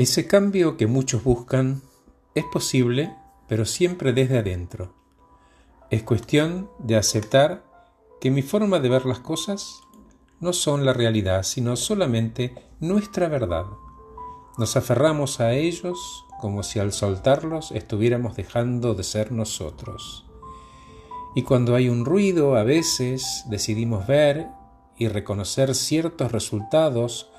[0.00, 1.82] Ese cambio que muchos buscan
[2.34, 3.14] es posible,
[3.48, 4.94] pero siempre desde adentro.
[5.90, 7.62] Es cuestión de aceptar
[8.18, 9.82] que mi forma de ver las cosas
[10.40, 13.66] no son la realidad, sino solamente nuestra verdad.
[14.56, 20.24] Nos aferramos a ellos como si al soltarlos estuviéramos dejando de ser nosotros.
[21.34, 24.46] Y cuando hay un ruido, a veces decidimos ver
[24.96, 27.30] y reconocer ciertos resultados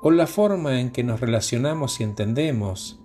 [0.00, 3.00] o la forma en que nos relacionamos y entendemos.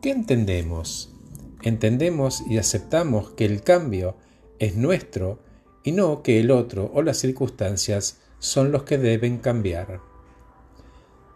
[0.00, 1.14] ¿Qué entendemos?
[1.62, 4.16] Entendemos y aceptamos que el cambio
[4.58, 5.40] es nuestro
[5.84, 10.00] y no que el otro o las circunstancias son los que deben cambiar.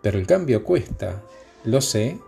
[0.02, 1.22] Pero el cambio cuesta,
[1.64, 2.18] lo sé.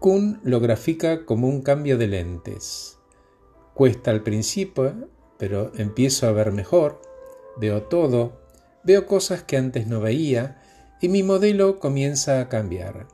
[0.00, 2.98] Kuhn lo grafica como un cambio de lentes.
[3.74, 7.00] Cuesta al principio, pero empiezo a ver mejor,
[7.56, 8.40] veo todo,
[8.84, 10.62] veo cosas que antes no veía
[11.00, 13.06] y mi modelo comienza a cambiar.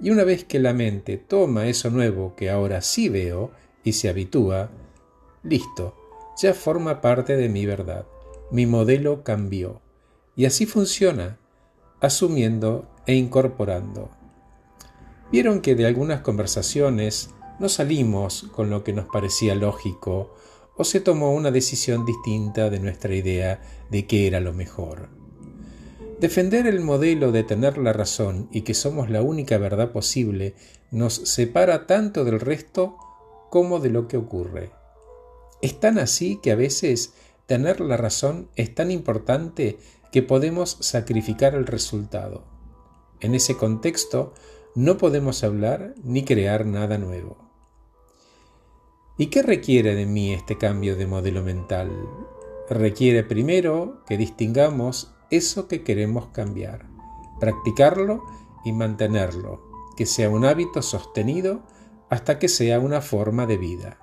[0.00, 3.50] Y una vez que la mente toma eso nuevo que ahora sí veo
[3.82, 4.70] y se habitúa,
[5.42, 5.94] listo,
[6.40, 8.06] ya forma parte de mi verdad.
[8.50, 9.80] Mi modelo cambió.
[10.36, 11.38] Y así funciona,
[12.00, 14.10] asumiendo e incorporando.
[15.32, 20.34] Vieron que de algunas conversaciones no salimos con lo que nos parecía lógico
[20.76, 25.08] o se tomó una decisión distinta de nuestra idea de qué era lo mejor.
[26.20, 30.54] Defender el modelo de tener la razón y que somos la única verdad posible
[30.90, 32.96] nos separa tanto del resto
[33.50, 34.70] como de lo que ocurre.
[35.60, 37.12] Es tan así que a veces
[37.44, 39.78] tener la razón es tan importante
[40.10, 42.44] que podemos sacrificar el resultado.
[43.20, 44.32] En ese contexto
[44.74, 47.36] no podemos hablar ni crear nada nuevo.
[49.18, 51.90] ¿Y qué requiere de mí este cambio de modelo mental?
[52.70, 56.86] Requiere primero que distingamos eso que queremos cambiar,
[57.40, 58.24] practicarlo
[58.64, 59.62] y mantenerlo,
[59.96, 61.62] que sea un hábito sostenido
[62.08, 63.98] hasta que sea una forma de vida.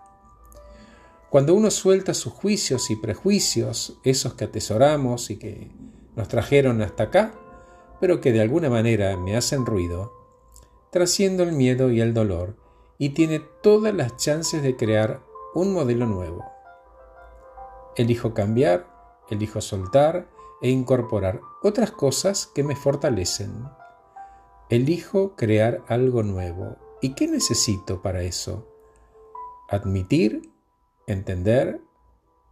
[1.29, 5.71] Cuando uno suelta sus juicios y prejuicios, esos que atesoramos y que
[6.15, 7.33] nos trajeron hasta acá,
[7.99, 10.13] pero que de alguna manera me hacen ruido,
[10.91, 12.57] trasciendo el miedo y el dolor
[12.97, 15.21] y tiene todas las chances de crear
[15.55, 16.45] un modelo nuevo.
[17.95, 18.87] Elijo cambiar,
[19.29, 20.27] elijo soltar
[20.63, 23.65] e incorporar otras cosas que me fortalecen.
[24.69, 26.77] Elijo crear algo nuevo.
[27.01, 28.65] ¿Y qué necesito para eso?
[29.69, 30.49] Admitir,
[31.05, 31.81] entender,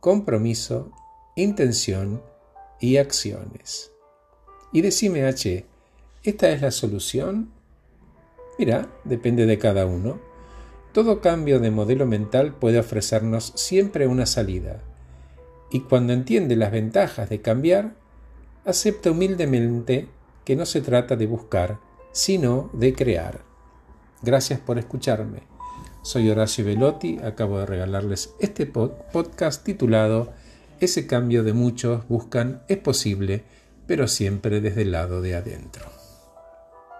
[0.02, 0.92] compromiso,
[1.38, 2.22] intención
[2.82, 3.94] y acciones.
[4.74, 5.66] Y decime, H,
[6.24, 7.54] ¿esta es la solución?
[8.60, 10.20] Mira, depende de cada uno.
[10.92, 14.84] Todo cambio de modelo mental puede ofrecernos siempre una salida.
[15.70, 18.01] Y cuando entiende las ventajas de cambiar,
[18.66, 20.08] acepta humildemente
[20.46, 21.80] que no se trata de buscar,
[22.12, 23.42] sino de crear.
[24.22, 25.44] Gracias por escucharme.
[26.04, 30.34] Soy Horacio Velotti, acabo de regalarles este podcast titulado
[30.80, 33.44] ese cambio de muchos buscan es posible,
[33.86, 36.01] pero siempre desde el lado de adentro.